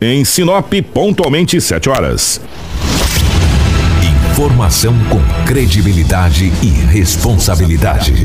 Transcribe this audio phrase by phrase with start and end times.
[0.00, 2.40] Em Sinop, pontualmente 7 horas.
[4.30, 8.24] Informação com credibilidade e responsabilidade.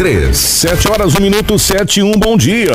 [0.01, 2.71] 7 horas, 1 minuto, 7 e 1, bom dia.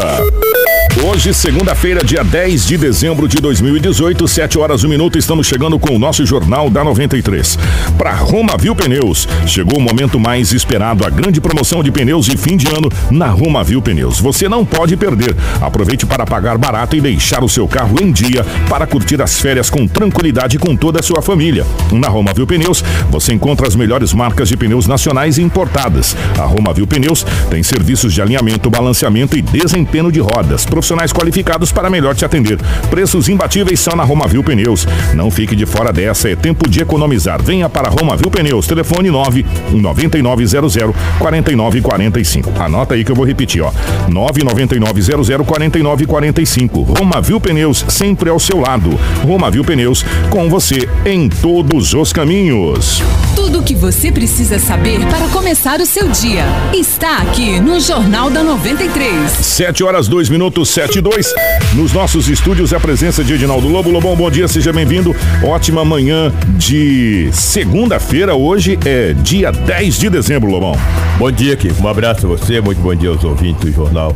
[1.05, 5.95] Hoje, segunda-feira, dia 10 de dezembro de 2018, 7 horas, 1 minuto, estamos chegando com
[5.95, 7.59] o nosso Jornal da 93.
[7.99, 12.37] Para Roma Viu Pneus, chegou o momento mais esperado, a grande promoção de pneus de
[12.37, 14.21] fim de ano na Roma Viu Pneus.
[14.21, 15.37] Você não pode perder.
[15.61, 19.69] Aproveite para pagar barato e deixar o seu carro em dia para curtir as férias
[19.69, 21.67] com tranquilidade com toda a sua família.
[21.93, 26.17] Na Roma Viu Pneus, você encontra as melhores marcas de pneus nacionais e importadas.
[26.39, 27.16] A Roma Viu Pneus
[27.51, 32.59] tem serviços de alinhamento, balanceamento e desempenho de rodas profissionais qualificados para melhor te atender.
[32.91, 34.87] Preços imbatíveis são na Romavil Pneus.
[35.15, 37.43] Não fique de fora dessa, é tempo de economizar.
[37.43, 40.77] Venha para Romavil Pneus, telefone 9 9900
[41.19, 42.53] 4945.
[42.59, 43.73] Anota aí que eu vou repetir, ó.
[44.09, 46.83] 99900 4945.
[46.83, 48.91] Romavil Pneus, sempre ao seu lado.
[49.25, 53.03] Romavil Pneus, com você em todos os caminhos.
[53.35, 58.29] Tudo o que você precisa saber para começar o seu dia está aqui no Jornal
[58.31, 59.31] da 93.
[59.31, 61.35] 7 horas 2 minutos 7 e 2.
[61.75, 63.91] Nos nossos estúdios a presença de Edinaldo Lobo.
[63.91, 65.15] Lobão, bom dia, seja bem-vindo.
[65.43, 68.35] Ótima manhã de segunda-feira.
[68.35, 70.77] Hoje é dia 10 de dezembro, Lobão.
[71.19, 71.83] Bom dia, Kiko.
[71.83, 74.15] Um abraço a você, muito bom dia aos ouvintes do Jornal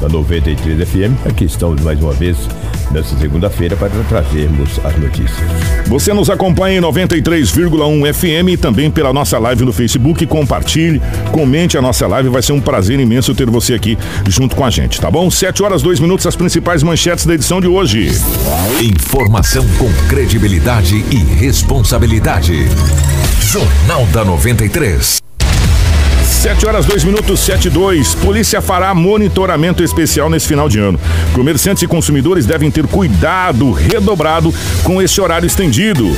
[0.00, 1.26] da 93 FM.
[1.26, 2.36] Aqui estamos mais uma vez
[2.90, 5.40] nesta segunda-feira para trazermos as notícias.
[5.86, 10.26] Você nos acompanha em 93,1 FM e também pela nossa live no Facebook.
[10.26, 11.00] Compartilhe,
[11.32, 12.28] comente a nossa live.
[12.28, 13.98] Vai ser um prazer imenso ter você aqui
[14.28, 15.30] junto com a gente, tá bom?
[15.30, 18.10] 7 horas 2 minutos, as principais manchetes da edição de hoje.
[18.82, 22.68] Informação com credibilidade e responsabilidade.
[23.40, 25.23] Jornal da 93.
[26.44, 28.16] 7 horas 2 minutos 7 e 2.
[28.16, 31.00] Polícia fará monitoramento especial nesse final de ano.
[31.32, 36.14] Comerciantes e consumidores devem ter cuidado redobrado com esse horário estendido.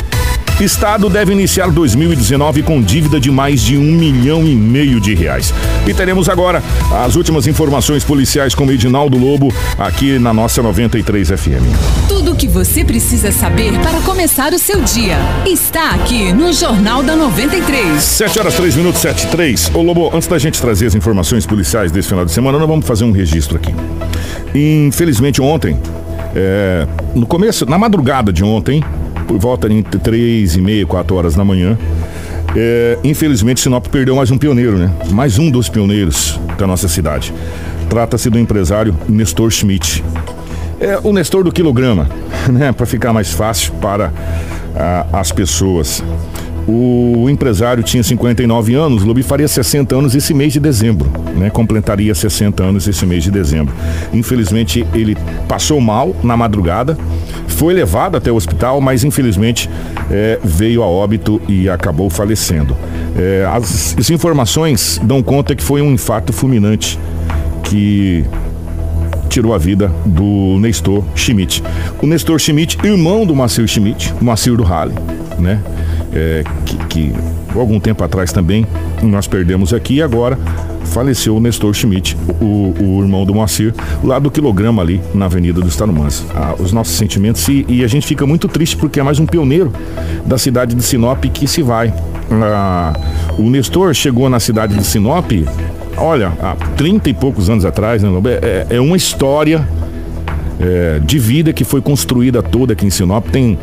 [0.58, 5.54] Estado deve iniciar 2019 com dívida de mais de um milhão e meio de reais.
[5.86, 6.60] E teremos agora
[7.04, 12.15] as últimas informações policiais com o Edinaldo Lobo aqui na nossa 93 FM.
[12.26, 15.16] Tudo o que você precisa saber para começar o seu dia
[15.46, 18.02] está aqui no Jornal da 93.
[18.02, 19.70] 7 horas 3 minutos 7 e 3.
[19.72, 22.84] Ô Lobo, antes da gente trazer as informações policiais desse final de semana, nós vamos
[22.84, 23.72] fazer um registro aqui.
[24.52, 25.78] Infelizmente ontem,
[26.34, 28.82] é, no começo, na madrugada de ontem,
[29.28, 31.78] por volta de três e meia, quatro horas da manhã.
[32.56, 34.90] É, infelizmente, Sinop perdeu mais um pioneiro, né?
[35.12, 37.32] Mais um dos pioneiros da nossa cidade.
[37.88, 40.02] Trata-se do empresário Nestor Schmidt.
[40.80, 42.08] É o Nestor do quilograma,
[42.52, 42.72] né?
[42.72, 44.12] Para ficar mais fácil para
[44.74, 46.02] ah, as pessoas.
[46.68, 51.48] O empresário tinha 59 anos, Lobi faria 60 anos esse mês de dezembro, né?
[51.48, 53.72] Completaria 60 anos esse mês de dezembro.
[54.12, 55.16] Infelizmente, ele
[55.46, 56.98] passou mal na madrugada,
[57.46, 59.70] foi levado até o hospital, mas infelizmente
[60.10, 62.76] é, veio a óbito e acabou falecendo.
[63.16, 66.98] É, as, as informações dão conta que foi um infarto fulminante
[67.62, 68.24] que
[69.28, 71.62] tirou a vida do Nestor Schmidt.
[72.02, 74.94] O Nestor Schmidt, irmão do Macir Schmidt, o Macir do Halle,
[75.38, 75.60] né?
[76.12, 77.12] É, que, que
[77.54, 78.66] algum tempo atrás também
[79.02, 80.38] nós perdemos aqui e agora
[80.86, 85.60] faleceu o Nestor Schmidt, o, o irmão do Moacir, lá do quilograma ali na Avenida
[85.60, 86.24] dos Tarumãs.
[86.34, 89.26] Ah, os nossos sentimentos e, e, a gente fica muito triste porque é mais um
[89.26, 89.72] pioneiro
[90.24, 91.92] da cidade de Sinop que se vai.
[92.30, 92.94] Ah,
[93.38, 95.30] o Nestor chegou na cidade de Sinop,
[95.96, 98.10] olha, há 30 e poucos anos atrás, né,
[98.42, 99.66] é, é uma história
[100.60, 103.28] é, de vida que foi construída toda aqui em Sinop.
[103.28, 103.58] Tem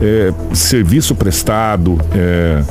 [0.00, 2.62] é, serviço prestado, é,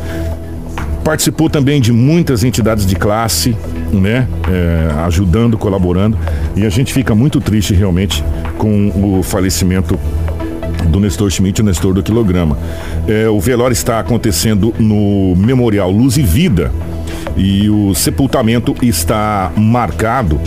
[1.04, 3.56] participou também de muitas entidades de classe,
[3.92, 4.28] né?
[4.50, 6.18] É, ajudando, colaborando.
[6.56, 8.24] E a gente fica muito triste realmente
[8.58, 10.00] com o falecimento
[10.88, 12.58] do Nestor Schmidt, o Nestor do Quilograma.
[13.08, 16.72] É, o velório está acontecendo no Memorial Luz e Vida
[17.36, 20.40] e o sepultamento está marcado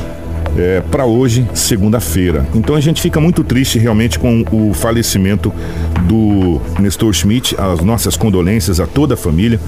[0.56, 2.46] é, para hoje, segunda-feira.
[2.54, 5.52] Então a gente fica muito triste realmente com o falecimento
[6.08, 9.60] do Nestor Schmidt, as nossas condolências a toda a família,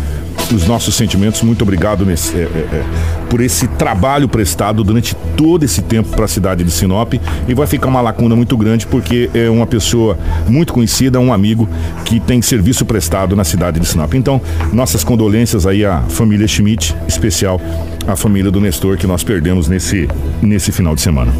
[0.54, 1.42] os nossos sentimentos.
[1.42, 2.84] Muito obrigado nesse, é, é, é,
[3.28, 7.14] por esse trabalho prestado durante todo esse tempo para a cidade de Sinop.
[7.46, 10.18] E vai ficar uma lacuna muito grande porque é uma pessoa
[10.48, 11.68] muito conhecida, um amigo
[12.04, 14.14] que tem serviço prestado na cidade de Sinop.
[14.14, 14.40] Então,
[14.72, 17.60] nossas condolências aí à família Schmidt, especial
[18.06, 20.08] a família do Nestor que nós perdemos nesse,
[20.40, 21.32] nesse final de semana.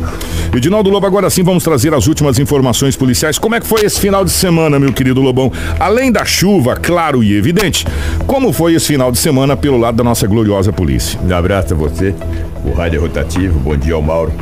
[0.54, 3.38] Edinaldo Lobo, agora sim vamos trazer as últimas informações policiais.
[3.38, 5.50] Como é que foi esse final de semana, meu querido Lobão?
[5.78, 7.86] Além da chuva, claro e evidente,
[8.26, 11.18] como foi esse final de semana pelo lado da nossa gloriosa polícia?
[11.22, 12.14] Um abraço a você,
[12.64, 14.32] o Rádio Rotativo, bom dia ao Mauro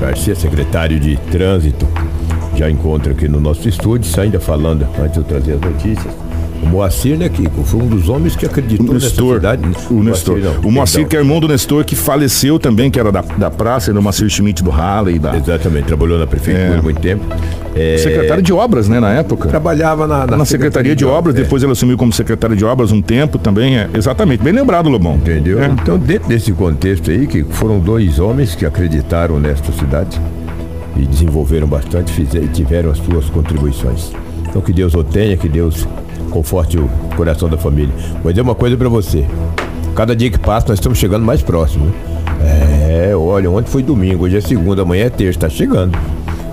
[0.00, 1.86] Garcia, secretário de Trânsito.
[2.56, 6.31] Já encontro aqui no nosso estúdio, ainda falando, antes de eu trazer as notícias
[6.62, 7.64] o Moacir, né, Kiko?
[7.64, 9.62] Foi um dos homens que acreditou o Nestor, nessa cidade.
[9.90, 10.38] O, o Nestor.
[10.38, 13.20] Moacir, não, o Moacir, que é irmão do Nestor, que faleceu também, que era da,
[13.20, 15.18] da praça, era o Moacir Schmidt do Halley.
[15.18, 15.36] Da...
[15.36, 16.80] Exatamente, trabalhou na prefeitura é.
[16.80, 17.24] muito tempo.
[17.74, 17.98] É...
[17.98, 19.48] Secretário de obras, né, na época.
[19.48, 21.42] Trabalhava na, na, na Secretaria, de, Obras, é.
[21.42, 23.78] depois ele assumiu como secretário de obras um tempo também.
[23.78, 23.88] É.
[23.94, 25.16] Exatamente, bem lembrado, Lobão.
[25.16, 25.62] Entendeu?
[25.62, 25.66] É.
[25.66, 30.20] Então, dentro desse contexto aí, que foram dois homens que acreditaram nesta cidade
[30.96, 34.12] e desenvolveram bastante, fizeram, tiveram as suas contribuições.
[34.48, 35.86] Então, que Deus o tenha, que Deus
[36.32, 37.94] conforte o coração da família.
[38.22, 39.24] Vou dizer uma coisa para você.
[39.94, 41.84] Cada dia que passa, nós estamos chegando mais próximo.
[41.84, 43.10] Né?
[43.10, 45.96] É, olha, ontem foi domingo, hoje é segunda, amanhã é terça, está chegando.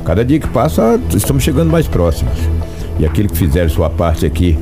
[0.06, 2.34] Cada dia que passa, estamos chegando mais próximos.
[3.00, 4.58] E aquele que fizer sua parte aqui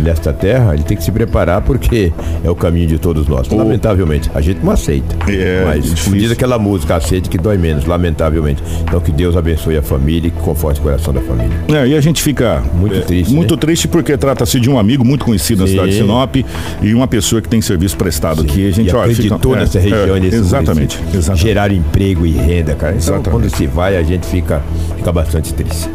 [0.00, 2.12] nesta terra, ele tem que se preparar porque
[2.44, 3.48] é o caminho de todos nós.
[3.48, 5.16] Lamentavelmente, a gente não aceita.
[5.30, 8.62] É, mas é diz aquela música, aceite que dói menos, lamentavelmente.
[8.82, 11.56] Então que Deus abençoe a família e conforte o coração da família.
[11.68, 13.32] É, e a gente fica muito é, triste.
[13.32, 13.60] Muito né?
[13.60, 15.76] triste porque trata-se de um amigo muito conhecido Sim.
[15.76, 16.36] na cidade de Sinop
[16.82, 18.48] e uma pessoa que tem serviço prestado Sim.
[18.48, 18.68] aqui.
[18.68, 21.42] A gente e olha, acreditou fica, nessa é, região, é, exatamente, exatamente.
[21.42, 22.96] Gerar emprego e renda, cara.
[22.96, 24.62] Então, quando se vai, a gente fica,
[24.96, 25.88] fica bastante triste.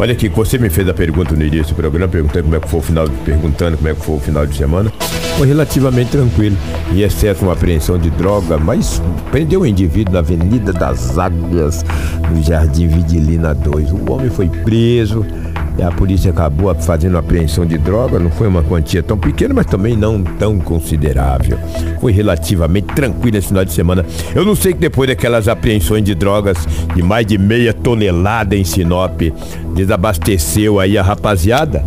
[0.00, 2.68] Olha aqui, você me fez a pergunta no início do programa, perguntando como é que
[2.70, 4.90] foi o final, perguntando como é que foi o final de semana.
[5.36, 6.56] Foi relativamente tranquilo,
[6.94, 11.84] e exceto uma apreensão de droga, mas prendeu um indivíduo na Avenida das Águias,
[12.30, 13.92] no Jardim Vidilina 2.
[13.92, 15.22] O homem foi preso
[15.82, 19.96] a polícia acabou fazendo apreensão de droga, não foi uma quantia tão pequena, mas também
[19.96, 21.58] não tão considerável.
[22.00, 24.04] Foi relativamente tranquilo esse final de semana.
[24.34, 26.58] Eu não sei que depois daquelas apreensões de drogas
[26.94, 29.20] de mais de meia tonelada em Sinop,
[29.74, 31.84] desabasteceu aí a rapaziada.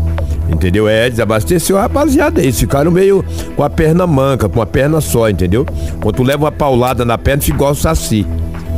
[0.50, 0.88] Entendeu?
[0.88, 2.42] É, desabasteceu a rapaziada.
[2.42, 3.24] Eles ficaram meio
[3.56, 5.66] com a perna manca, com a perna só, entendeu?
[6.02, 8.26] Quando tu leva uma paulada na perna, fica igual o saci.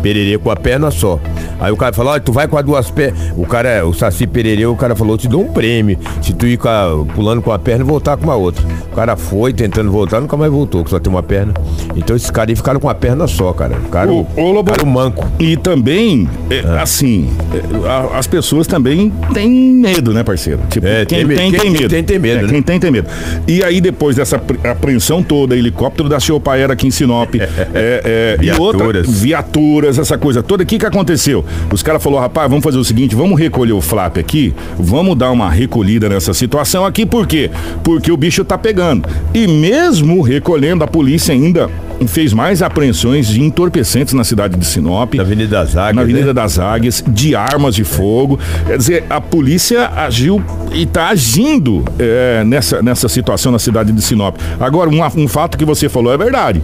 [0.02, 1.20] Pererê com a perna só.
[1.60, 3.20] Aí o cara falou, olha, tu vai com as duas pernas.
[3.38, 5.98] O cara, o Saci Pererê, o cara falou, te dou um prêmio.
[6.22, 8.66] Se tu ir a, pulando com a perna e voltar com a outra.
[8.92, 11.54] O cara foi tentando voltar, nunca mais voltou, que só tem uma perna.
[11.96, 13.76] Então esses caras aí ficaram com a perna só, cara.
[13.76, 15.26] Ficaram, o, o Lobo, ficaram manco.
[15.40, 16.82] E também, é, ah.
[16.82, 20.62] assim, é, as pessoas também têm medo, né, parceiro?
[20.70, 21.90] Tipo, é, quem, tem, quem, tem medo.
[21.90, 22.48] Quem tem medo, é, né?
[22.50, 23.08] Quem tem, tem medo.
[23.48, 28.82] E aí, depois dessa apreensão toda, helicóptero da Ciopaera aqui em Sinop, é, é, viaturas.
[28.82, 31.45] e outra, viaturas, essa coisa toda, o que que aconteceu?
[31.72, 35.32] Os caras falaram, rapaz, vamos fazer o seguinte, vamos recolher o flap aqui, vamos dar
[35.32, 37.50] uma recolhida nessa situação aqui, por quê?
[37.84, 39.08] Porque o bicho tá pegando.
[39.34, 41.70] E mesmo recolhendo, a polícia ainda
[42.08, 45.14] fez mais apreensões de entorpecentes na cidade de Sinop.
[45.14, 45.96] Na Avenida das Águias.
[45.96, 46.34] Na Avenida né?
[46.34, 48.40] das Águias, de armas de fogo.
[48.66, 50.44] Quer dizer, a polícia agiu
[50.74, 54.36] e está agindo é, nessa, nessa situação na cidade de Sinop.
[54.60, 56.62] Agora, um, um fato que você falou é verdade.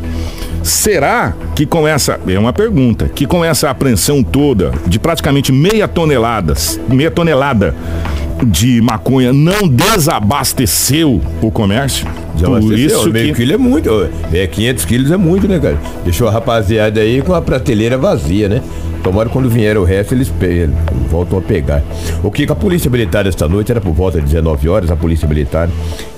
[0.63, 5.88] Será que com essa, é uma pergunta, que com essa apreensão toda de praticamente meia
[5.88, 6.54] tonelada,
[6.88, 7.75] meia tonelada
[8.44, 12.08] de maconha não desabasteceu o comércio?
[12.39, 13.41] Por isso meio que...
[13.41, 14.10] quilo é muito.
[14.32, 15.77] É, 500 quilos é muito, né, cara?
[16.03, 18.62] Deixou a rapaziada aí com a prateleira vazia, né?
[19.03, 20.75] Tomara quando vier o resto, eles pegam,
[21.10, 21.84] voltam a pegar.
[22.24, 25.27] O que a polícia militar esta noite era por volta de 19 horas, a polícia
[25.27, 25.70] militar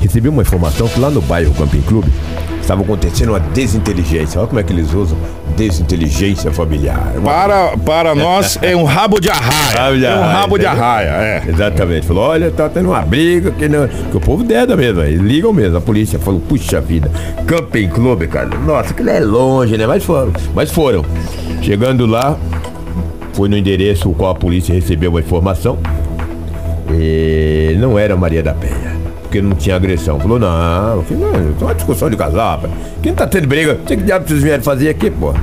[0.01, 2.11] recebeu uma informação que lá no bairro Camping Clube
[2.63, 4.39] estava acontecendo uma desinteligência.
[4.39, 5.17] Olha como é que eles usam
[5.55, 7.13] desinteligência familiar.
[7.23, 9.79] Para, para nós é um rabo de arraia.
[9.79, 11.43] Rabo de é um rabo de arraia, é.
[11.47, 12.07] Exatamente.
[12.07, 13.87] Falou, olha, tá tendo uma briga que, não...
[13.87, 15.77] que o povo deda mesmo, eles ligam mesmo.
[15.77, 17.11] A polícia falou, puxa vida,
[17.45, 18.49] Camping Clube, cara.
[18.65, 19.85] Nossa, aquilo é longe, né?
[19.85, 20.31] Mas foram.
[20.55, 21.05] Mas foram.
[21.61, 22.37] Chegando lá,
[23.33, 25.77] foi no endereço o qual a polícia recebeu a informação.
[26.91, 29.02] E não era Maria da Penha.
[29.33, 30.19] Porque não tinha agressão.
[30.19, 32.71] Falou, não, filho, não, é uma discussão de casal, rapaz.
[33.01, 33.73] Quem tá tendo briga?
[33.73, 35.33] O que diabo vocês vieram fazer aqui, pô?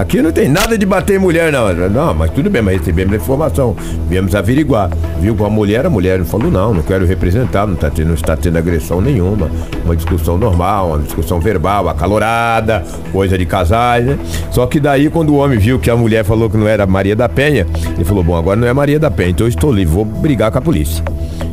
[0.00, 1.90] Aqui não tem nada de bater mulher, não.
[1.90, 3.76] Não, mas tudo bem, mas recebemos a informação.
[4.08, 4.88] Viemos averiguar.
[5.20, 8.14] Viu com a mulher, a mulher falou, não, não quero representar, não, tá tendo, não
[8.14, 9.50] está tendo agressão nenhuma.
[9.84, 14.18] Uma discussão normal, uma discussão verbal, acalorada, coisa de casais, né?
[14.50, 17.14] Só que daí, quando o homem viu que a mulher falou que não era Maria
[17.14, 19.92] da Penha, ele falou, bom, agora não é Maria da Penha, então eu estou livre,
[19.92, 21.04] vou brigar com a polícia.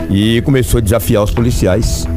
[0.10, 2.08] E começou a desafiar os policiais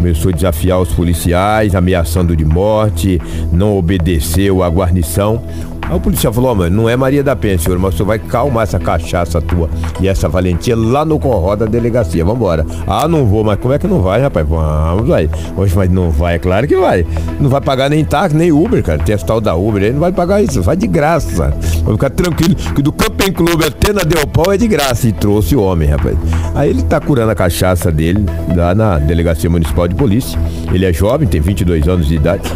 [0.00, 3.20] começou a desafiar os policiais, ameaçando de morte,
[3.52, 5.44] não obedeceu à guarnição.
[5.90, 8.16] Aí o policial falou, oh, mano, não é Maria da Penha, senhor, mas você vai
[8.16, 9.68] calmar essa cachaça tua
[10.00, 12.64] e essa valentia lá no corró da delegacia, vambora.
[12.86, 14.46] Ah, não vou, mas como é que não vai, rapaz?
[14.46, 15.28] Vamos, vai.
[15.56, 17.04] Hoje, mas não vai, é claro que vai.
[17.40, 19.00] Não vai pagar nem táxi, nem Uber, cara.
[19.00, 21.52] Tem esse tal da Uber, ele não vai pagar isso, vai de graça.
[21.82, 25.08] Vai ficar tranquilo, que do Camping Clube até na Del Pau é de graça.
[25.08, 26.16] E trouxe o homem, rapaz.
[26.54, 30.38] Aí ele tá curando a cachaça dele lá na Delegacia Municipal de Polícia.
[30.72, 32.48] Ele é jovem, tem 22 anos de idade.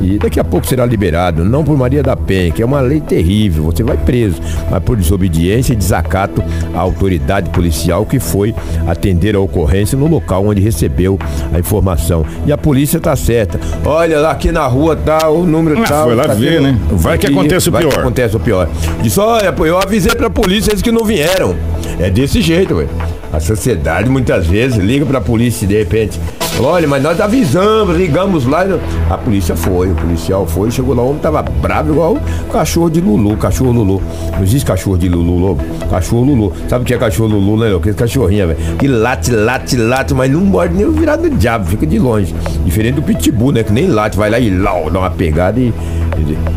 [0.00, 3.00] E daqui a pouco será liberado, não por Maria da Penha, que é uma lei
[3.00, 8.54] terrível, você vai preso, mas por desobediência e desacato à autoridade policial que foi
[8.86, 11.18] atender a ocorrência no local onde recebeu
[11.52, 12.24] a informação.
[12.46, 13.58] E a polícia tá certa.
[13.84, 16.04] Olha, lá aqui na rua tá o número ah, tal.
[16.04, 16.78] Foi lá tá ver, né?
[16.92, 17.92] Vai que acontece o vai pior.
[17.92, 18.68] Que acontece o pior.
[19.02, 21.56] Disse, olha, eu avisei pra polícia eles que não vieram.
[21.98, 22.88] É desse jeito, velho.
[23.32, 26.18] A sociedade muitas vezes liga pra polícia e de repente
[26.58, 28.66] Olha, mas nós avisamos, ligamos lá.
[29.08, 32.90] A polícia foi, o policial foi, chegou lá, o homem tava bravo igual o cachorro
[32.90, 34.02] de Lulu, cachorro Lulu.
[34.32, 35.62] Não existe cachorro de Lulu, lobo.
[35.88, 36.52] Cachorro Lulu.
[36.68, 37.74] Sabe o que é cachorro Lulu, né?
[37.74, 38.76] Aquele cachorrinho, velho.
[38.76, 42.34] Que late, late, late, mas não morde nem virado do diabo, fica de longe.
[42.64, 43.62] Diferente do pitbull, né?
[43.62, 45.72] Que nem late, vai lá e lá, dá uma pegada e.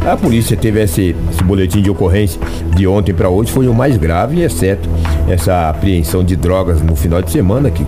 [0.05, 2.39] A polícia teve esse, esse boletim de ocorrência
[2.75, 4.89] de ontem para hoje, foi o mais grave, exceto
[5.27, 7.85] essa apreensão de drogas no final de semana, que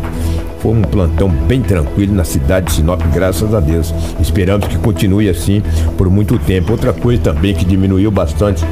[0.60, 3.94] foi um plantão bem tranquilo na cidade de Sinop, graças a Deus.
[4.20, 5.62] Esperamos que continue assim
[5.98, 6.72] por muito tempo.
[6.72, 8.65] Outra coisa também que diminuiu bastante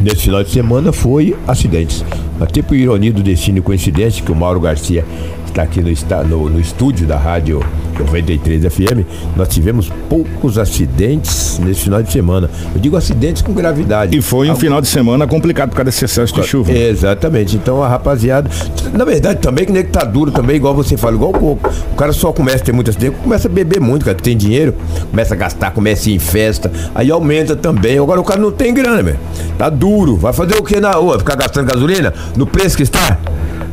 [0.00, 2.04] nesse final de semana foi acidentes.
[2.40, 5.04] Até por ironia do destino e coincidência que o Mauro Garcia
[5.46, 5.90] está aqui no,
[6.28, 7.60] no, no estúdio da rádio
[7.98, 12.50] 93 FM, nós tivemos poucos acidentes nesse final de semana.
[12.74, 14.16] Eu digo acidentes com gravidade.
[14.16, 14.60] E foi um Algum...
[14.60, 16.72] final de semana complicado por causa desse excesso de chuva.
[16.72, 17.56] Exatamente.
[17.56, 18.50] Então a rapaziada.
[18.92, 21.70] Na verdade, também que nem que tá duro também, igual você fala, igual pouco.
[21.92, 24.36] O cara só começa a ter muito acidente, começa a beber muito, cara, que tem
[24.36, 24.74] dinheiro,
[25.10, 27.98] começa a gastar, começa a ir em festa, aí aumenta também.
[27.98, 29.18] Agora o cara não tem grana, velho.
[29.58, 30.16] Tá duro.
[30.16, 31.18] Vai fazer o que na rua?
[31.18, 32.12] Ficar gastando gasolina?
[32.36, 33.18] No preço que está?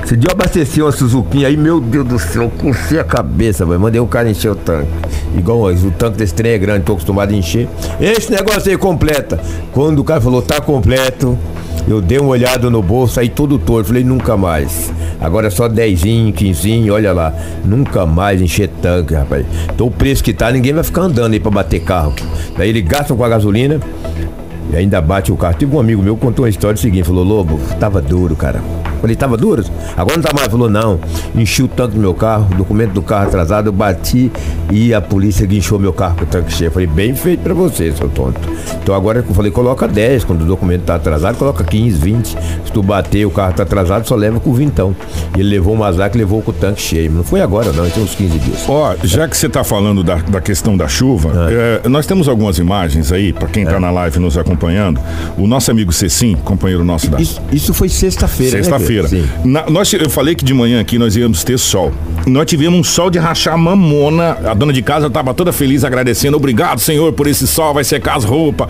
[0.04, 3.80] Esse dia eu abasteci uma Suzuki aí, meu Deus do céu, cocei a cabeça, velho.
[3.80, 4.90] Mandei o cara encher o tanque.
[5.38, 7.70] Igual o tanque desse trem é grande, tô acostumado a encher.
[8.00, 9.40] Esse negócio aí completa.
[9.72, 11.38] Quando o cara falou, tá completo,
[11.88, 13.88] eu dei uma olhada no bolso, aí todo torto.
[13.88, 14.92] Falei, nunca mais.
[15.20, 17.34] Agora é só dezinho, quinzinho, olha lá.
[17.64, 19.46] Nunca mais encher tanque, rapaz.
[19.74, 22.14] Então o preço que tá, ninguém vai ficar andando aí pra bater carro.
[22.58, 23.80] Daí ele gasta com a gasolina
[24.72, 25.56] e ainda bate o carro.
[25.58, 28.62] Tive um amigo meu que contou uma história seguinte, falou, Lobo, tava duro, cara.
[29.02, 29.64] Falei, tava duro?
[29.98, 30.48] Agora não tá mais.
[30.48, 31.00] Falou, não.
[31.36, 34.32] Enchi o tanque do meu carro, documento do carro atrasado, eu bati
[34.72, 36.72] e a polícia guinchou meu carro com o tanque cheio.
[36.72, 38.40] Falei, bem feito pra você, seu tonto.
[38.82, 40.24] Então agora eu falei, coloca 10.
[40.24, 42.28] Quando o documento tá atrasado, coloca 15, 20.
[42.28, 42.38] Se
[42.72, 44.96] tu bater o carro tá atrasado, só leva com o vintão.
[45.36, 47.12] Ele levou um azar que levou com o tanque cheio.
[47.12, 48.64] Não foi agora, não, tem uns 15 dias.
[48.68, 51.82] Ó, oh, já que você tá falando da, da questão da chuva, ah.
[51.86, 53.80] é, nós temos algumas imagens aí, para quem tá é.
[53.80, 55.00] na live nos acompanhando.
[55.38, 57.20] O nosso amigo Cecim, companheiro nosso da.
[57.20, 58.60] Isso, isso foi sexta-feira, né,
[58.92, 59.10] Sexta-feira.
[59.70, 61.92] Nós, eu falei que de manhã aqui nós íamos ter sol.
[62.28, 64.38] Nós tivemos um sol de rachar mamona.
[64.44, 66.36] A dona de casa estava toda feliz agradecendo.
[66.36, 67.74] Obrigado, senhor, por esse sol.
[67.74, 68.68] Vai secar as roupas.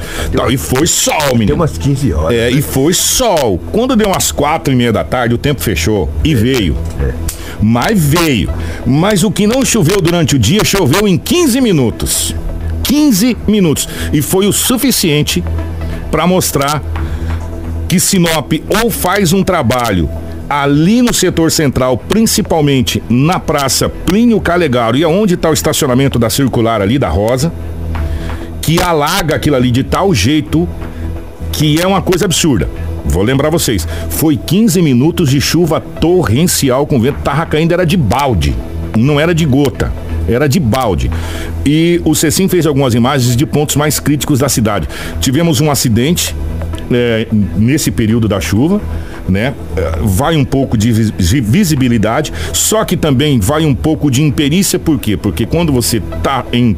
[0.49, 1.47] E foi sol, menino.
[1.47, 2.37] Tem umas 15 horas.
[2.37, 2.51] É, né?
[2.51, 3.59] e foi sol.
[3.71, 6.35] Quando deu umas quatro e meia da tarde, o tempo fechou e é.
[6.35, 6.77] veio.
[6.99, 7.13] É.
[7.61, 8.49] Mas veio.
[8.85, 12.35] Mas o que não choveu durante o dia, choveu em 15 minutos.
[12.83, 13.87] 15 minutos.
[14.11, 15.43] E foi o suficiente
[16.09, 16.83] para mostrar
[17.91, 20.09] que Sinop ou faz um trabalho
[20.49, 26.29] ali no setor central, principalmente na Praça Plínio Calegaro e aonde está o estacionamento da
[26.29, 27.51] circular ali da Rosa,
[28.61, 30.69] que alaga aquilo ali de tal jeito
[31.51, 32.69] que é uma coisa absurda.
[33.03, 37.97] Vou lembrar vocês, foi 15 minutos de chuva torrencial com vento, tava caindo, era de
[37.97, 38.55] balde,
[38.97, 39.91] não era de gota
[40.27, 41.11] era de balde.
[41.65, 44.87] E o Cecim fez algumas imagens de pontos mais críticos da cidade.
[45.19, 46.35] Tivemos um acidente
[46.93, 48.81] é, nesse período da chuva
[49.29, 49.53] né?
[50.01, 55.17] Vai um pouco de visibilidade, só que também vai um pouco de imperícia, por quê?
[55.17, 56.75] Porque quando você tá em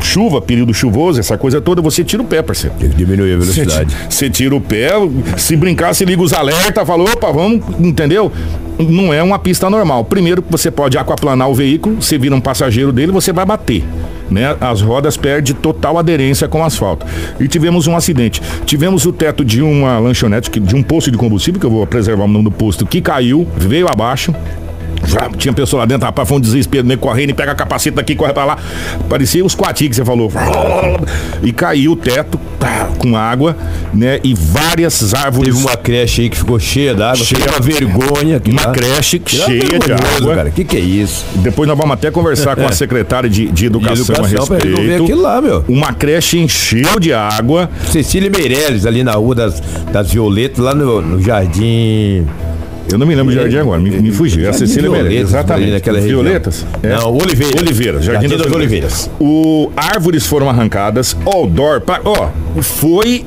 [0.00, 2.74] chuva, período chuvoso, essa coisa toda, você tira o pé, parceiro.
[2.78, 3.96] Tem que diminuir a velocidade.
[4.08, 4.90] Você tira o pé,
[5.36, 8.30] se brincar, se liga os alertas, falou, opa, vamos, entendeu?
[8.78, 10.04] Não é uma pista normal.
[10.04, 13.84] Primeiro, você pode aquaplanar o veículo, você vira um passageiro dele, você vai bater.
[14.30, 14.56] Né?
[14.60, 17.06] As rodas perdem total aderência com o asfalto.
[17.40, 18.42] E tivemos um acidente.
[18.64, 22.24] Tivemos o teto de uma lanchonete, de um posto de combustível, que eu vou preservar
[22.24, 24.34] o nome do posto, que caiu, veio abaixo.
[25.36, 28.14] Tinha pessoa lá dentro, rapaz, foi um desespero, meio correndo, e pega a capacete daqui,
[28.14, 28.58] corre pra lá.
[29.08, 30.30] Parecia os quati que você falou.
[31.42, 33.56] E caiu o teto tá, com água,
[33.94, 34.20] né?
[34.22, 35.54] E várias árvores.
[35.54, 37.24] Teve uma creche aí que ficou cheia d'água.
[37.24, 38.42] Cheia uma vergonha.
[38.46, 38.72] Uma lá.
[38.72, 40.34] creche que cheia de água.
[40.34, 40.50] cara.
[40.50, 41.24] Que que é isso?
[41.36, 45.16] Depois nós vamos até conversar com a secretária de, de, educação, de educação a respeito.
[45.16, 45.40] lá.
[45.68, 47.70] Uma creche encheu de água.
[47.90, 49.62] Cecília Meirelles, ali na rua das,
[49.92, 52.26] das Violetas, lá no, no Jardim.
[52.90, 54.46] Eu não me lembro do jardim agora, me, me fugiu.
[54.46, 55.28] É a Cecília Meirelles.
[55.28, 55.72] Exatamente.
[55.72, 56.66] Naquela Violetas?
[56.82, 56.88] É.
[56.88, 57.60] Não, Oliveira.
[57.60, 59.10] Oliveira, Jardim, das, das Oliveiras.
[59.20, 62.30] O árvores foram arrancadas, outdoor, ó,
[62.62, 63.24] foi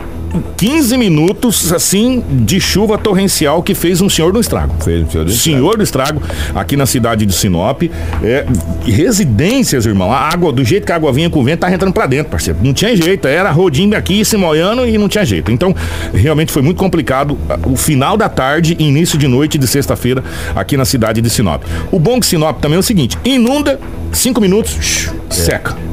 [0.57, 4.75] 15 minutos, assim, de chuva torrencial que fez um senhor do estrago.
[4.83, 5.57] Fez um senhor do estrago.
[5.57, 6.21] Senhor do estrago,
[6.55, 7.83] aqui na cidade de Sinop.
[8.23, 8.45] É,
[8.85, 10.11] residências, irmão.
[10.11, 12.31] A água, do jeito que a água vinha com o vento, tá entrando pra dentro,
[12.31, 12.59] parceiro.
[12.63, 13.27] Não tinha jeito.
[13.27, 15.51] Era rodinho aqui, se molhando e não tinha jeito.
[15.51, 15.75] Então,
[16.13, 20.23] realmente foi muito complicado o final da tarde e início de noite de sexta-feira
[20.55, 21.63] aqui na cidade de Sinop.
[21.91, 23.79] O bom que Sinop também é o seguinte: inunda,
[24.11, 25.33] cinco minutos, é.
[25.33, 25.90] seca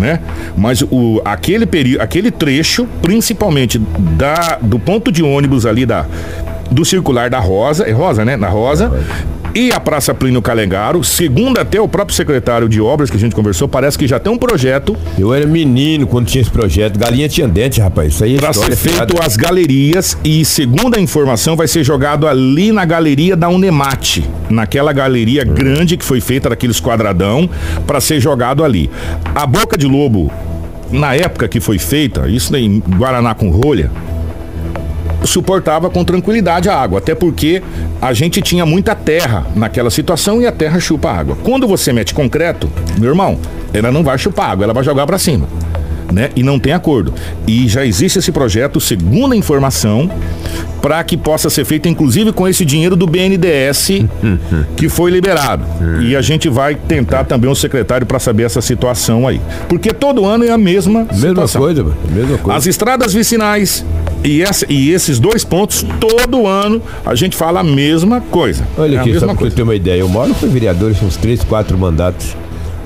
[0.00, 0.20] né?
[0.56, 6.06] Mas o, aquele período, aquele trecho, principalmente da, do ponto de ônibus ali da,
[6.70, 8.36] do circular da Rosa, é Rosa, né?
[8.36, 8.90] Na Rosa,
[9.54, 13.34] e a Praça Plínio Calegaro, segundo até o próprio secretário de obras que a gente
[13.34, 14.96] conversou, parece que já tem um projeto.
[15.18, 16.98] Eu era menino quando tinha esse projeto.
[16.98, 18.14] Galinha tinha dente, rapaz.
[18.14, 22.26] Isso aí é Para ser feito as galerias e, segundo a informação, vai ser jogado
[22.26, 24.28] ali na galeria da Unemate.
[24.48, 25.52] Naquela galeria hum.
[25.52, 27.48] grande que foi feita daqueles quadradão,
[27.86, 28.90] para ser jogado ali.
[29.34, 30.30] A Boca de Lobo,
[30.90, 33.90] na época que foi feita, isso em Guaraná com rolha,
[35.24, 37.62] suportava com tranquilidade a água, até porque
[38.00, 41.36] a gente tinha muita terra naquela situação e a terra chupa água.
[41.42, 43.38] Quando você mete concreto, meu irmão,
[43.72, 45.46] ela não vai chupar água, ela vai jogar para cima.
[46.12, 46.30] Né?
[46.34, 47.14] E não tem acordo.
[47.46, 50.10] E já existe esse projeto, segundo a informação,
[50.82, 53.90] para que possa ser feito, inclusive com esse dinheiro do BNDES
[54.76, 55.64] que foi liberado.
[56.02, 59.40] E a gente vai tentar também o secretário para saber essa situação aí.
[59.68, 61.62] Porque todo ano é a mesma mesma situação.
[61.62, 62.58] Coisa, mesma coisa.
[62.58, 63.84] As estradas vicinais
[64.24, 68.66] e, essa, e esses dois pontos, todo ano a gente fala a mesma coisa.
[68.76, 71.42] Olha é aqui, só para você ter uma ideia, eu moro com vereadores uns três,
[71.42, 72.36] quatro mandatos.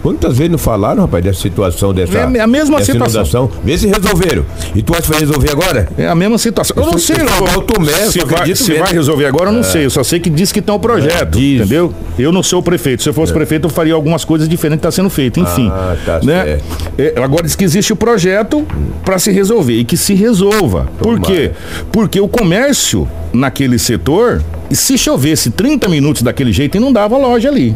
[0.04, 3.22] Quantas vezes não falaram, rapaz, dessa situação, dessa, é a mesma dessa situação.
[3.22, 3.50] inundação?
[3.64, 4.44] Vê se resolveram.
[4.74, 5.88] E tu acha que vai resolver agora?
[5.96, 6.76] É a mesma situação.
[6.76, 7.62] Eu, eu não sei, não.
[7.62, 9.62] Tomé, se, vai, se vai, resolver agora, eu não é.
[9.62, 9.86] sei.
[9.86, 11.90] Eu só sei que diz que tem um projeto, é, entendeu?
[12.18, 13.02] Eu não sou o prefeito.
[13.02, 13.34] Se eu fosse é.
[13.34, 15.40] prefeito, eu faria algumas coisas diferentes que está sendo feito.
[15.40, 15.70] Enfim.
[15.72, 16.58] Ah, tá né?
[16.98, 18.66] É, agora diz que existe o projeto
[19.06, 20.86] para se resolver e que se resolva.
[20.98, 21.52] Por quê?
[21.90, 27.74] Porque o comércio naquele setor, se chovesse 30 minutos daquele jeito, não dava loja ali.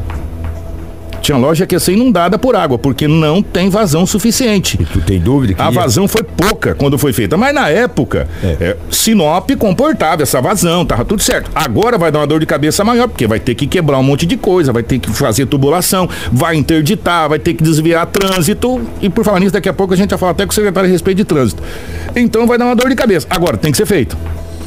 [1.20, 4.78] Tinha loja que ia ser inundada por água, porque não tem vazão suficiente.
[4.80, 5.70] E tu tem dúvida que A ia...
[5.70, 8.56] vazão foi pouca quando foi feita, mas na época, é.
[8.60, 11.50] É, Sinop comportava essa vazão, tava tudo certo.
[11.54, 14.26] Agora vai dar uma dor de cabeça maior, porque vai ter que quebrar um monte
[14.26, 18.80] de coisa, vai ter que fazer tubulação, vai interditar, vai ter que desviar trânsito.
[19.00, 20.88] E por falar nisso, daqui a pouco a gente vai falar até com o secretário
[20.88, 21.62] a respeito de trânsito.
[22.14, 23.26] Então vai dar uma dor de cabeça.
[23.30, 24.16] Agora, tem que ser feito.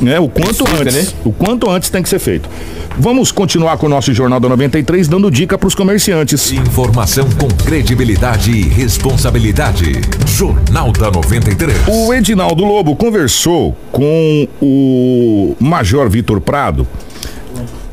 [0.01, 0.19] Né?
[0.19, 0.95] O quanto antes.
[0.95, 1.13] Né?
[1.23, 2.49] O quanto antes tem que ser feito.
[2.97, 6.51] Vamos continuar com o nosso Jornal da 93, dando dica para os comerciantes.
[6.51, 10.01] Informação com credibilidade e responsabilidade.
[10.25, 11.87] Jornal da 93.
[11.87, 16.87] O Edinaldo Lobo conversou com o Major Vitor Prado.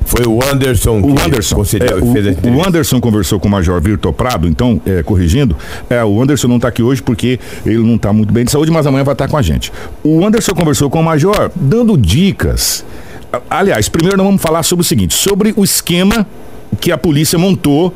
[0.08, 4.48] Foi o Anderson o Anderson, é, o, o, Anderson conversou com o Major Vitor Prado,
[4.48, 5.54] então, é, corrigindo,
[5.90, 8.70] é, o Anderson não está aqui hoje porque ele não está muito bem de saúde,
[8.70, 9.70] mas amanhã vai estar tá com a gente.
[10.02, 12.86] O Anderson conversou com o Major, dando dicas.
[13.50, 16.26] Aliás, primeiro nós vamos falar sobre o seguinte, sobre o esquema
[16.80, 17.94] que a polícia montou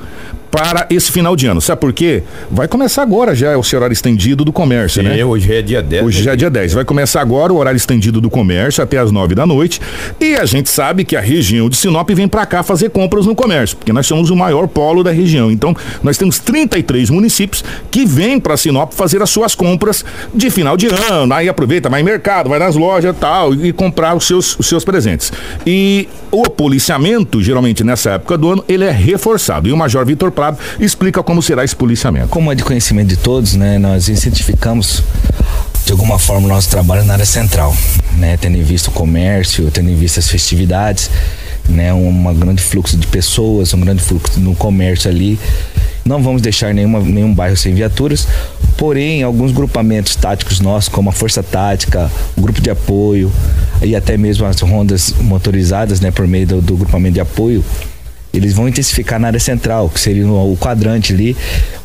[0.52, 1.62] para esse final de ano.
[1.62, 2.22] Sabe por quê?
[2.50, 5.24] Vai começar agora já o horário estendido do comércio, Sim, né?
[5.24, 6.04] hoje é dia 10.
[6.04, 6.74] Hoje já é dia 10.
[6.74, 9.80] Vai começar agora o horário estendido do comércio até as 9 da noite.
[10.20, 13.34] E a gente sabe que a região de Sinop vem para cá fazer compras no
[13.34, 15.50] comércio, porque nós somos o maior polo da região.
[15.50, 20.76] Então, nós temos 33 municípios que vêm para Sinop fazer as suas compras de final
[20.76, 21.32] de ano.
[21.32, 24.84] Aí aproveita, vai em mercado, vai nas lojas tal, e comprar os seus, os seus
[24.84, 25.32] presentes.
[25.66, 29.66] E o policiamento, geralmente nessa época do ano, ele é reforçado.
[29.66, 30.30] E o Major Vitor
[30.80, 32.28] Explica como será esse policiamento.
[32.28, 35.02] Como é de conhecimento de todos, né, nós incentificamos
[35.84, 37.76] de alguma forma o nosso trabalho na área central,
[38.16, 41.10] né, tendo em vista o comércio, tendo em vista as festividades,
[41.68, 45.38] né, um grande fluxo de pessoas, um grande fluxo no comércio ali.
[46.04, 48.26] Não vamos deixar nenhuma, nenhum bairro sem viaturas,
[48.76, 53.30] porém, alguns grupamentos táticos nossos, como a Força Tática, o grupo de apoio
[53.80, 57.64] e até mesmo as rondas motorizadas, né, por meio do, do grupamento de apoio,
[58.32, 61.36] eles vão intensificar na área central, que seria o quadrante ali,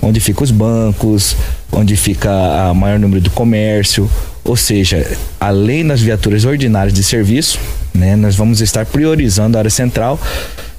[0.02, 1.36] onde ficam os bancos,
[1.72, 2.30] onde fica
[2.70, 4.10] a maior número do comércio,
[4.44, 5.06] ou seja,
[5.40, 7.60] além das viaturas ordinárias de serviço,
[7.94, 10.20] né, nós vamos estar priorizando a área central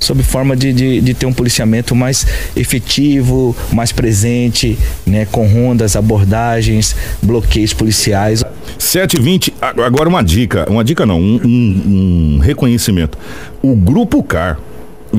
[0.00, 2.26] sob forma de, de, de, ter um policiamento mais
[2.56, 8.44] efetivo, mais presente, né, com rondas, abordagens, bloqueios policiais.
[8.78, 13.18] 720, agora uma dica, uma dica não, um, um, um reconhecimento.
[13.60, 14.58] O Grupo CAR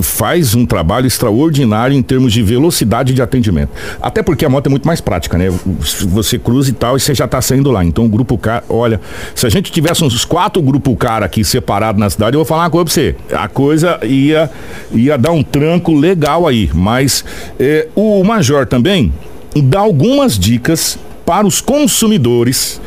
[0.01, 3.71] faz um trabalho extraordinário em termos de velocidade de atendimento.
[4.01, 5.51] Até porque a moto é muito mais prática, né?
[5.65, 7.83] Você cruza e tal e você já está saindo lá.
[7.83, 9.01] Então o grupo Car, olha,
[9.33, 12.63] se a gente tivesse uns quatro grupos Car aqui separados na cidade, eu vou falar
[12.63, 13.15] uma coisa pra você.
[13.33, 14.49] A coisa ia,
[14.91, 16.69] ia dar um tranco legal aí.
[16.73, 17.23] Mas
[17.59, 19.13] é, o Major também
[19.55, 22.81] dá algumas dicas para os consumidores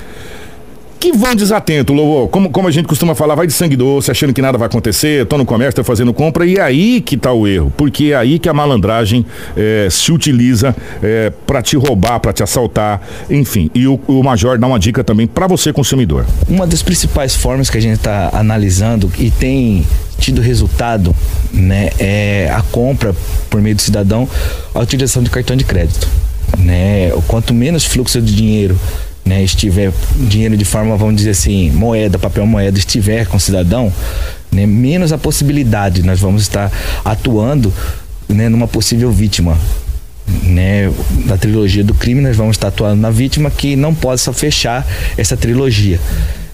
[1.03, 2.29] que vão desatento, Lobo.
[2.29, 5.27] Como, como a gente costuma falar, vai de sangue doce, achando que nada vai acontecer,
[5.27, 7.73] tô no comércio, tô fazendo compra, e é aí que tá o erro.
[7.77, 12.45] Porque é aí que a malandragem é, se utiliza é, para te roubar, para te
[12.45, 13.69] assaltar, enfim.
[13.75, 16.25] E o, o Major dá uma dica também para você, consumidor.
[16.49, 19.85] Uma das principais formas que a gente está analisando e tem
[20.21, 21.13] tido resultado,
[21.53, 23.13] né, é a compra
[23.51, 24.29] por meio do cidadão,
[24.73, 26.07] a utilização de cartão de crédito.
[26.59, 27.11] Né?
[27.27, 28.79] Quanto menos fluxo de dinheiro
[29.25, 33.93] né, estiver dinheiro de forma, vamos dizer assim, moeda, papel moeda, estiver com cidadão,
[34.51, 36.71] né, menos a possibilidade nós vamos estar
[37.05, 37.73] atuando
[38.29, 39.59] né, numa possível vítima.
[40.45, 40.91] Né,
[41.27, 44.87] da trilogia do crime, nós vamos estar atuando na vítima que não possa fechar
[45.19, 45.99] essa trilogia.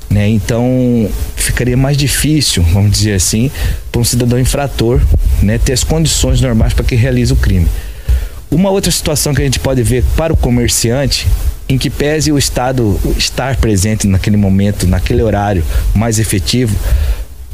[0.09, 0.27] Né?
[0.31, 3.51] Então ficaria mais difícil, vamos dizer assim,
[3.93, 5.01] para um cidadão infrator
[5.43, 7.69] né, ter as condições normais para que realize o crime.
[8.51, 11.27] Uma outra situação que a gente pode ver para o comerciante
[11.69, 15.63] em que pese o Estado estar presente naquele momento, naquele horário
[15.95, 16.75] mais efetivo,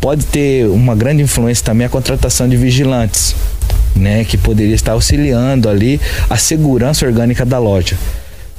[0.01, 3.35] pode ter uma grande influência também a contratação de vigilantes,
[3.97, 7.97] né, que poderia estar auxiliando ali a segurança orgânica da loja.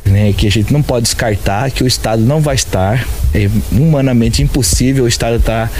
[0.05, 4.43] Né, que a gente não pode descartar que o Estado não vai estar, é humanamente
[4.43, 5.71] impossível o Estado estar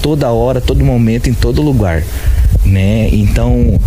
[0.00, 2.02] toda hora, todo momento, em todo lugar.
[2.64, 3.10] Né?
[3.12, 3.78] Então,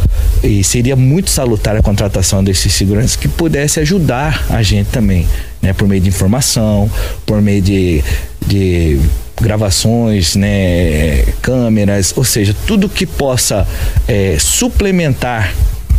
[0.63, 5.27] seria muito salutar a contratação desses seguranças que pudesse ajudar a gente também,
[5.61, 5.73] né?
[5.73, 6.89] Por meio de informação,
[7.25, 8.03] por meio de,
[8.45, 8.99] de
[9.41, 11.23] gravações, né?
[11.41, 13.67] câmeras, ou seja, tudo que possa
[14.07, 15.53] é, suplementar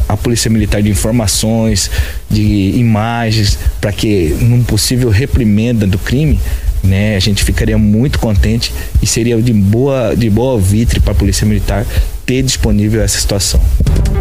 [0.09, 1.91] a Polícia Militar de informações,
[2.31, 6.41] de imagens, para que num possível reprimenda do crime,
[6.83, 11.15] né, a gente ficaria muito contente e seria de boa, de boa vitre para a
[11.15, 11.85] Polícia Militar
[12.29, 13.59] ter disponível essa situação.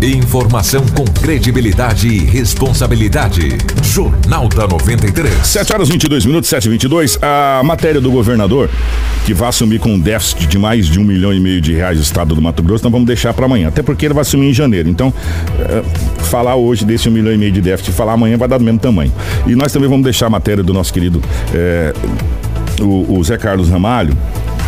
[0.02, 3.58] Informação com credibilidade e responsabilidade.
[3.84, 5.46] Jornal da 93.
[5.46, 8.70] 7 horas 22 minutos, 7 e 22 A matéria do governador,
[9.26, 11.98] que vai assumir com um déficit de mais de um milhão e meio de reais
[11.98, 13.68] do estado do Mato Grosso, nós vamos deixar para amanhã.
[13.68, 14.88] Até porque ele vai assumir em janeiro.
[14.88, 15.14] Então,
[15.60, 15.84] é,
[16.24, 18.80] falar hoje desse um milhão e meio de déficit, falar amanhã vai dar do mesmo
[18.80, 19.12] tamanho.
[19.46, 21.22] E nós também vamos deixar a matéria do nosso querido
[21.54, 21.94] é,
[22.80, 24.16] o, o Zé Carlos Ramalho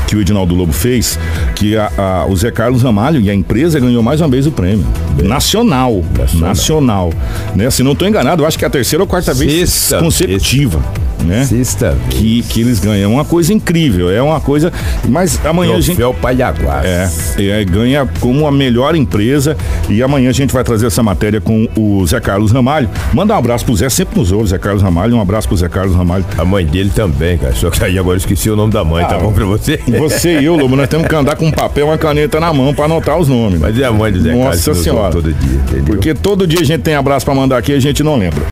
[0.09, 1.19] que o Edinaldo Lobo fez,
[1.55, 4.51] que a, a, o Zé Carlos Ramalho e a empresa ganhou mais uma vez o
[4.51, 4.83] prêmio.
[5.23, 6.03] Nacional.
[6.17, 6.49] Nacional.
[6.49, 7.13] nacional
[7.55, 7.69] né?
[7.69, 9.99] Se não estou enganado, eu acho que é a terceira ou quarta vez Sexta.
[9.99, 10.81] consecutiva
[11.23, 11.45] né?
[11.45, 13.11] Sexta que, que eles ganham.
[13.11, 14.71] É uma coisa incrível, é uma coisa.
[15.07, 15.99] Mas amanhã a gente.
[16.21, 17.37] Palhaguás.
[17.37, 19.55] É, é, ganha como a melhor empresa.
[19.87, 22.89] E amanhã a gente vai trazer essa matéria com o Zé Carlos Ramalho.
[23.13, 25.15] Manda um abraço pro Zé, sempre nos ouve, Zé Carlos Ramalho.
[25.15, 26.25] Um abraço pro Zé Carlos Ramalho.
[26.37, 27.53] A mãe dele também, cara.
[27.55, 29.79] Só que aí agora esqueci o nome da mãe, tá ah, tá bom pra você?
[29.99, 32.53] Você e eu, Lobo, nós temos que andar com um papel e uma caneta na
[32.53, 33.59] mão pra anotar os nomes.
[33.59, 34.67] Mas é a mãe do Zé Nossa Carlos.
[34.67, 35.11] Nossa Senhora.
[35.11, 35.85] Todo dia, entendeu?
[35.85, 38.43] Porque todo dia a gente tem abraço pra mandar aqui e a gente não lembra.